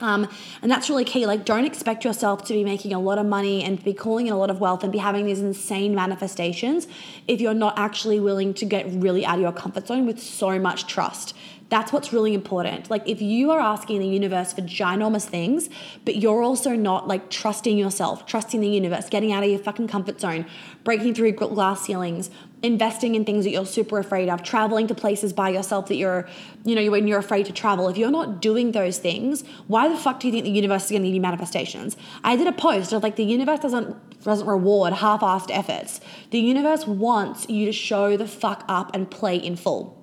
[0.00, 0.28] Um,
[0.62, 1.26] and that's really key.
[1.26, 4.32] Like, don't expect yourself to be making a lot of money and be calling in
[4.32, 6.86] a lot of wealth and be having these insane manifestations
[7.26, 10.58] if you're not actually willing to get really out of your comfort zone with so
[10.58, 11.34] much trust.
[11.70, 12.88] That's what's really important.
[12.88, 15.68] Like if you are asking the universe for ginormous things,
[16.04, 19.88] but you're also not like trusting yourself, trusting the universe, getting out of your fucking
[19.88, 20.46] comfort zone,
[20.82, 22.30] breaking through glass ceilings,
[22.62, 26.26] investing in things that you're super afraid of, traveling to places by yourself that you're,
[26.64, 27.88] you know, when you're afraid to travel.
[27.88, 30.90] If you're not doing those things, why the fuck do you think the universe is
[30.90, 31.98] going to give you manifestations?
[32.24, 36.00] I did a post of like the universe doesn't doesn't reward half-assed efforts.
[36.30, 39.96] The universe wants you to show the fuck up and play in full.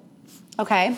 [0.58, 0.97] Okay?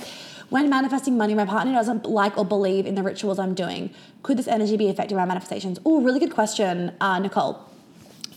[0.50, 3.90] When manifesting money, my partner doesn't like or believe in the rituals I'm doing.
[4.24, 5.80] Could this energy be affecting my manifestations?
[5.86, 7.60] Oh, really good question, uh, Nicole.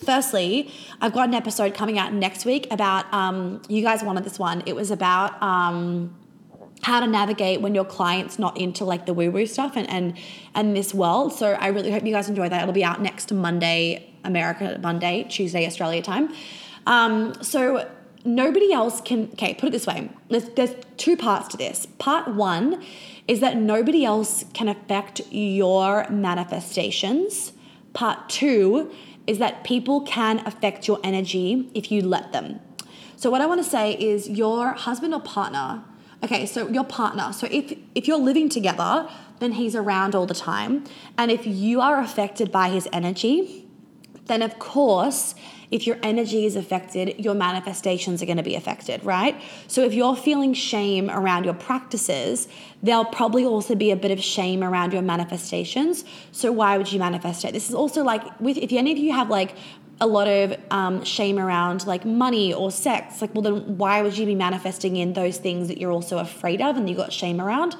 [0.05, 4.39] Firstly, I've got an episode coming out next week about, um, you guys wanted this
[4.39, 4.63] one.
[4.67, 6.17] It was about, um,
[6.83, 10.17] how to navigate when your client's not into like the woo woo stuff and, and
[10.55, 11.33] and this world.
[11.33, 12.63] So I really hope you guys enjoy that.
[12.63, 16.33] It'll be out next Monday, America Monday, Tuesday, Australia time.
[16.87, 17.87] Um, so
[18.25, 19.31] nobody else can.
[19.33, 20.11] Okay, put it this way.
[20.29, 21.87] There's, there's two parts to this.
[21.99, 22.83] Part one
[23.29, 27.53] is that nobody else can affect your manifestations.
[27.93, 28.93] Part two
[29.27, 32.61] is that people can affect your energy if you let them.
[33.17, 35.85] So what I want to say is your husband or partner
[36.23, 37.33] Okay, so your partner.
[37.33, 40.85] So if if you're living together, then he's around all the time.
[41.17, 43.67] And if you are affected by his energy,
[44.27, 45.35] then of course,
[45.71, 49.41] if your energy is affected, your manifestations are going to be affected, right?
[49.69, 52.49] So if you're feeling shame around your practices,
[52.83, 56.05] there'll probably also be a bit of shame around your manifestations.
[56.33, 57.53] So why would you manifest it?
[57.53, 59.55] This is also like with if any of you have like
[60.01, 63.21] a lot of um, shame around like money or sex.
[63.21, 66.63] Like, well, then why would you be manifesting in those things that you're also afraid
[66.63, 67.77] of and you got shame around?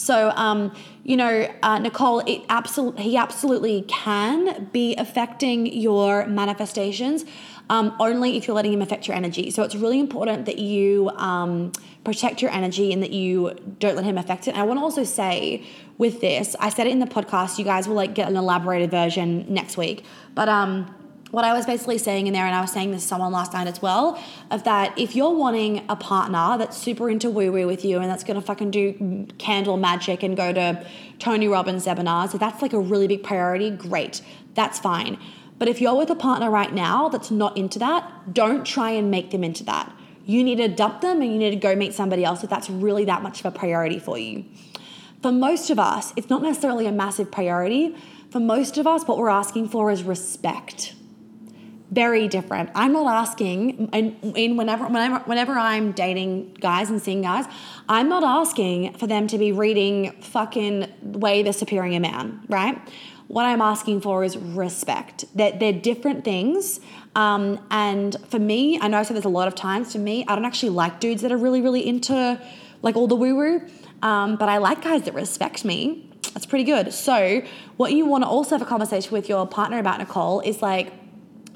[0.00, 0.72] So, um,
[1.04, 7.24] you know, uh, Nicole, it absolutely he absolutely can be affecting your manifestations.
[7.68, 9.52] Um, only if you're letting him affect your energy.
[9.52, 11.70] So it's really important that you um,
[12.02, 14.52] protect your energy and that you don't let him affect it.
[14.52, 15.64] And I want to also say
[15.96, 17.58] with this, I said it in the podcast.
[17.58, 20.92] You guys will like get an elaborated version next week, but um
[21.30, 23.52] what I was basically saying in there, and I was saying this to someone last
[23.52, 27.66] night as well, of that if you're wanting a partner that's super into woo woo
[27.66, 30.84] with you and that's gonna fucking do candle magic and go to
[31.18, 34.22] Tony Robbins seminars, if that's like a really big priority, great,
[34.54, 35.18] that's fine.
[35.58, 39.10] But if you're with a partner right now that's not into that, don't try and
[39.10, 39.92] make them into that.
[40.24, 42.70] You need to dump them and you need to go meet somebody else if that's
[42.70, 44.44] really that much of a priority for you.
[45.22, 47.94] For most of us, it's not necessarily a massive priority.
[48.30, 50.94] For most of us, what we're asking for is respect
[51.90, 52.70] very different.
[52.74, 57.46] I'm not asking, and in whenever, whenever, whenever I'm dating guys and seeing guys,
[57.88, 62.80] I'm not asking for them to be reading fucking Way the Superior Man, right?
[63.26, 65.24] What I'm asking for is respect.
[65.36, 66.80] That they're, they're different things.
[67.14, 69.92] Um, and for me, I know I said there's a lot of times.
[69.92, 72.40] For me, I don't actually like dudes that are really, really into
[72.82, 73.62] like all the woo woo.
[74.02, 76.08] Um, but I like guys that respect me.
[76.34, 76.92] That's pretty good.
[76.92, 77.42] So,
[77.76, 80.92] what you want to also have a conversation with your partner about, Nicole, is like,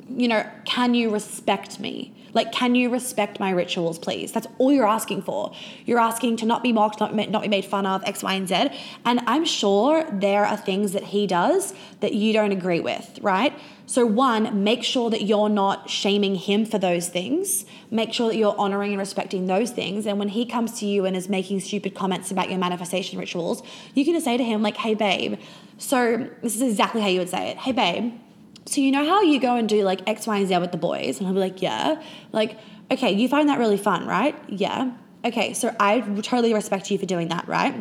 [0.09, 2.13] you know, can you respect me?
[2.35, 4.33] Like, can you respect my rituals, please?
[4.33, 5.53] That's all you're asking for.
[5.87, 8.49] You're asking to not be mocked, not, not be made fun of, X, Y, and
[8.49, 8.71] Z.
[9.05, 13.57] And I'm sure there are things that he does that you don't agree with, right?
[13.87, 17.67] So, one, make sure that you're not shaming him for those things.
[17.91, 20.05] Make sure that you're honoring and respecting those things.
[20.05, 23.63] And when he comes to you and is making stupid comments about your manifestation rituals,
[23.95, 25.39] you can just say to him, like, hey, babe.
[25.79, 27.59] So, this is exactly how you would say it.
[27.59, 28.19] Hey, babe
[28.67, 30.79] so you know how you go and do like X, Y, and Z with the
[30.79, 31.19] boys?
[31.19, 32.03] And I'll be like, yeah.
[32.33, 32.59] Like,
[32.91, 34.37] okay, you find that really fun, right?
[34.49, 34.93] Yeah.
[35.25, 37.75] Okay, so I totally respect you for doing that, right?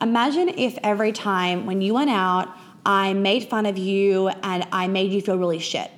[0.00, 2.48] Imagine if every time when you went out,
[2.86, 5.90] I made fun of you and I made you feel really shit.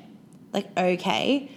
[0.53, 1.51] Like, okay,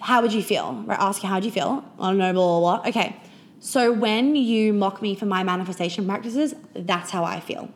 [0.00, 0.72] how would you feel?
[0.86, 0.98] Right?
[0.98, 1.84] Ask you, how would you feel?
[1.98, 2.88] I don't know, blah, blah, blah.
[2.88, 3.16] Okay.
[3.60, 7.70] So when you mock me for my manifestation practices, that's how I feel.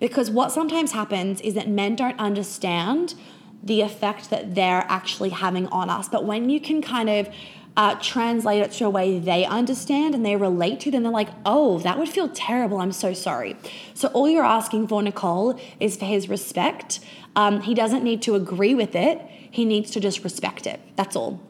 [0.00, 3.14] Because what sometimes happens is that men don't understand
[3.62, 6.08] the effect that they're actually having on us.
[6.08, 7.28] But when you can kind of
[7.76, 11.28] uh, translate it to a way they understand and they relate to, then they're like,
[11.44, 12.78] oh, that would feel terrible.
[12.78, 13.56] I'm so sorry.
[13.92, 17.00] So all you're asking for, Nicole, is for his respect.
[17.34, 20.80] Um, he doesn't need to agree with it, he needs to just respect it.
[20.96, 21.40] That's all.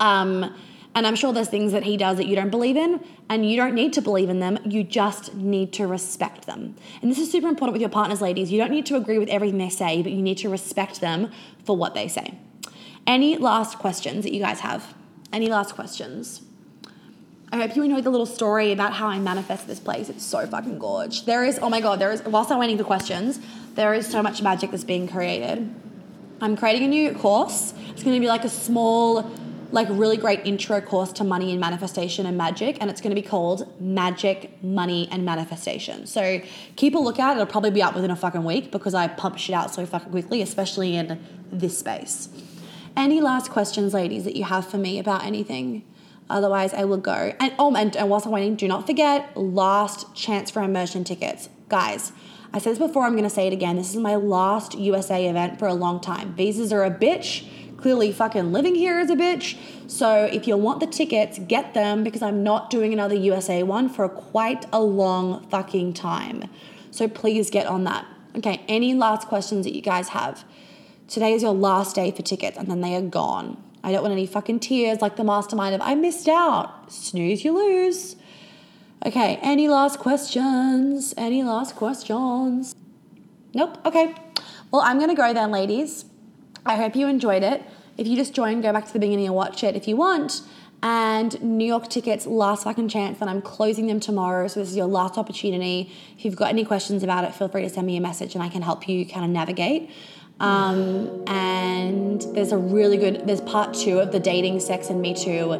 [0.00, 0.54] Um,
[0.96, 3.56] and I'm sure there's things that he does that you don't believe in, and you
[3.56, 4.58] don't need to believe in them.
[4.64, 6.74] You just need to respect them.
[7.02, 8.50] And this is super important with your partners, ladies.
[8.50, 11.30] You don't need to agree with everything they say, but you need to respect them
[11.64, 12.38] for what they say.
[13.06, 14.94] Any last questions that you guys have?
[15.34, 16.40] Any last questions?
[17.52, 20.08] I hope you enjoyed the little story about how I manifest this place.
[20.08, 21.26] It's so fucking gorge.
[21.26, 23.38] There is, oh my god, there is, whilst I'm waiting for questions,
[23.74, 25.72] there is so much magic that's being created.
[26.40, 27.74] I'm creating a new course.
[27.90, 29.30] It's to be like a small
[29.72, 33.20] like really great intro course to money and manifestation and magic and it's going to
[33.20, 36.06] be called magic money and manifestation.
[36.06, 36.40] So
[36.76, 39.54] keep a lookout it'll probably be up within a fucking week because i pump shit
[39.54, 42.28] out so fucking quickly especially in this space.
[42.96, 45.84] Any last questions ladies that you have for me about anything?
[46.30, 47.32] Otherwise i will go.
[47.40, 51.48] And oh and, and whilst i'm waiting do not forget last chance for immersion tickets.
[51.68, 52.12] Guys
[52.52, 53.76] i said this before i'm going to say it again.
[53.76, 56.34] This is my last usa event for a long time.
[56.34, 57.46] Visas are a bitch
[57.76, 59.56] clearly fucking living here is a bitch.
[59.88, 63.88] So if you want the tickets, get them because I'm not doing another USA one
[63.88, 66.44] for quite a long fucking time.
[66.90, 68.06] So please get on that.
[68.36, 70.44] Okay, any last questions that you guys have?
[71.08, 73.62] Today is your last day for tickets, and then they are gone.
[73.84, 76.92] I don't want any fucking tears like the mastermind of I missed out.
[76.92, 78.16] Snooze, you lose.
[79.04, 81.14] Okay, any last questions?
[81.16, 82.74] Any last questions?
[83.54, 83.78] Nope.
[83.86, 84.14] Okay.
[84.72, 86.04] Well, I'm going to go then, ladies.
[86.66, 87.62] I hope you enjoyed it.
[87.96, 90.42] If you just joined, go back to the beginning and watch it if you want.
[90.82, 94.46] And New York tickets, last fucking chance, and I'm closing them tomorrow.
[94.48, 95.90] So this is your last opportunity.
[96.18, 98.44] If you've got any questions about it, feel free to send me a message and
[98.44, 99.90] I can help you kind of navigate.
[100.38, 105.14] Um, and there's a really good, there's part two of the Dating, Sex, and Me
[105.14, 105.52] Too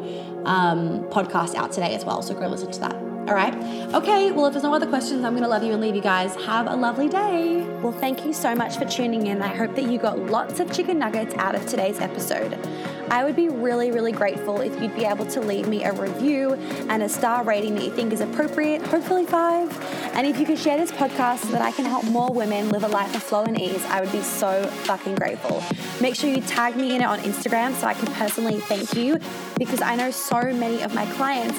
[0.44, 2.20] um, podcast out today as well.
[2.20, 3.15] So go listen to that.
[3.28, 3.54] All right.
[3.92, 4.30] Okay.
[4.30, 6.36] Well, if there's no other questions, I'm going to love you and leave you guys.
[6.44, 7.66] Have a lovely day.
[7.82, 9.42] Well, thank you so much for tuning in.
[9.42, 12.56] I hope that you got lots of chicken nuggets out of today's episode.
[13.10, 16.54] I would be really, really grateful if you'd be able to leave me a review
[16.88, 19.76] and a star rating that you think is appropriate, hopefully five.
[20.14, 22.84] And if you could share this podcast so that I can help more women live
[22.84, 25.62] a life of flow and ease, I would be so fucking grateful.
[26.00, 29.18] Make sure you tag me in it on Instagram so I can personally thank you
[29.58, 31.58] because I know so many of my clients